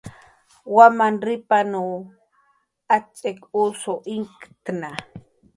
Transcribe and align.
Wamanrripanw 0.75 1.79
atz'ik 2.95 3.39
us 3.63 3.83
inktna 4.15 4.89